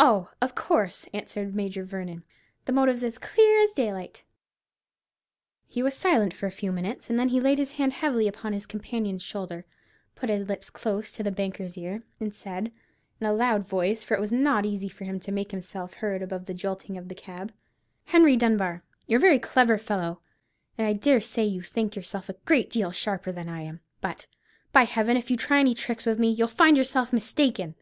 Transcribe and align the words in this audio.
"Oh, 0.00 0.30
of 0.40 0.54
course," 0.54 1.06
answered 1.12 1.54
Major 1.54 1.84
Vernon; 1.84 2.24
"the 2.64 2.72
motive's 2.72 3.02
as 3.04 3.18
clear 3.18 3.60
as 3.60 3.74
daylight." 3.74 4.22
He 5.66 5.82
was 5.82 5.92
silent 5.92 6.32
for 6.32 6.46
a 6.46 6.50
few 6.50 6.72
minutes, 6.72 7.08
then 7.08 7.28
he 7.28 7.38
laid 7.38 7.58
his 7.58 7.72
hand 7.72 7.92
heavily 7.92 8.26
upon 8.28 8.54
his 8.54 8.64
companion's 8.64 9.22
shoulder, 9.22 9.66
put 10.14 10.30
his 10.30 10.48
lips 10.48 10.70
close 10.70 11.12
to 11.12 11.22
the 11.22 11.30
banker's 11.30 11.76
ear, 11.76 12.02
and 12.18 12.34
said, 12.34 12.72
in 13.20 13.26
a 13.26 13.32
loud 13.34 13.68
voice, 13.68 14.02
for 14.02 14.14
it 14.14 14.20
was 14.20 14.32
not 14.32 14.64
easy 14.64 14.88
for 14.88 15.04
him 15.04 15.20
to 15.20 15.30
make 15.30 15.50
himself 15.50 15.92
heard 15.92 16.22
above 16.22 16.46
the 16.46 16.54
jolting 16.54 16.96
of 16.96 17.08
the 17.08 17.14
cab,— 17.14 17.52
"Henry 18.06 18.38
Dunbar, 18.38 18.82
you're 19.06 19.18
a 19.18 19.20
very 19.20 19.38
clever 19.38 19.76
fellow, 19.76 20.22
and 20.78 20.86
I 20.86 20.94
dare 20.94 21.20
say 21.20 21.44
you 21.44 21.60
think 21.60 21.94
yourself 21.94 22.30
a 22.30 22.40
great 22.46 22.70
deal 22.70 22.90
sharper 22.90 23.32
than 23.32 23.50
I 23.50 23.64
am; 23.64 23.80
but, 24.00 24.26
by 24.72 24.84
Heaven, 24.84 25.18
if 25.18 25.30
you 25.30 25.36
try 25.36 25.60
any 25.60 25.74
tricks 25.74 26.06
with 26.06 26.18
me, 26.18 26.30
you'll 26.30 26.48
find 26.48 26.78
yourself 26.78 27.12
mistaken! 27.12 27.74